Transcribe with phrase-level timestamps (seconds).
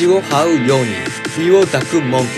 [0.00, 0.94] 血を這うように
[1.36, 2.28] 火を抱く文句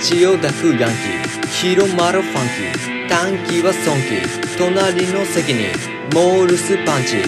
[0.00, 4.22] 血を抱くヤンキー広まるファンキー短期は損気
[4.56, 5.66] 隣の席に
[6.14, 7.20] モールスパンチ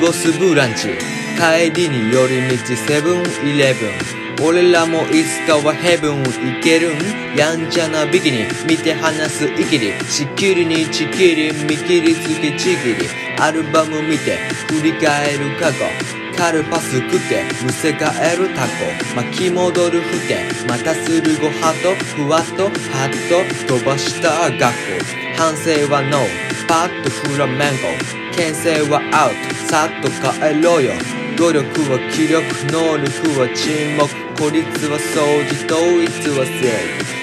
[0.00, 0.96] 過ごすブランチ
[1.36, 3.84] 帰りに寄り道セブンイレブ
[4.42, 4.48] ン。
[4.48, 7.36] 俺らもいつかはヘブン行けるん？
[7.36, 9.92] やんちゃなビキニ見て話すイキリ。
[10.06, 13.08] しきりにちきり見切りつけちぎり。
[13.38, 16.23] アルバム見て振り返る過去。
[16.36, 18.68] カルパス食ってむせ返るタコ。
[19.16, 20.44] 巻き戻るふて。
[20.68, 22.72] またするごはとふわっとはっ
[23.28, 24.66] と飛ばした学校
[25.36, 26.22] 反省はノー。
[26.66, 29.54] パッとフラメンコ牽制はアウト。
[29.68, 30.92] さっと帰ろうよ。
[31.36, 34.23] 努力は気力能力は沈黙。
[34.36, 36.66] 孤立は掃除統一は正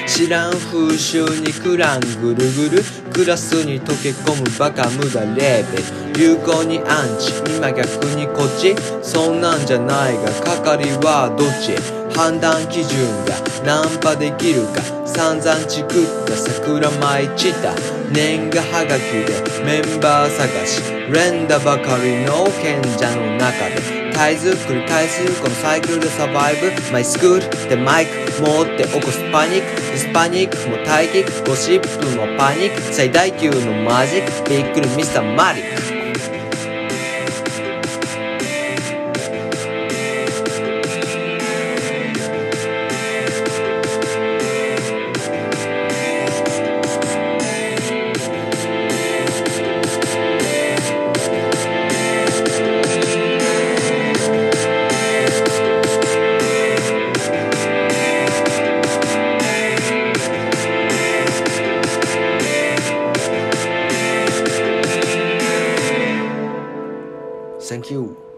[0.08, 2.84] 義知らん風習にクランぐるぐる。
[3.14, 5.78] クラスに溶け込むバカ無駄レーベ
[6.12, 6.38] ル。
[6.38, 8.76] 流行にアンチ今逆にこっち。
[9.04, 11.76] そんなんじゃないが係はどっち？
[12.18, 13.36] 判断基準が。
[13.66, 14.82] ナンパできるか？
[15.06, 18.01] 散々チクった桜舞い散った。
[18.14, 20.82] 年賀はがきでメンバー探し。
[21.14, 23.76] 連打ばかりの賢者の中で。
[24.12, 26.72] 絶えず繰り返すこのサイクルでサバイブ。
[26.92, 28.42] マイスクールでマイク。
[28.42, 29.96] 持って起こすパニック。
[29.96, 31.88] イスパニックも待機ゴシップ
[32.18, 32.82] もパニック。
[32.82, 34.50] 最大級のマジック。
[34.50, 35.91] びっくりミスターマリック。
[67.72, 68.31] Thank you.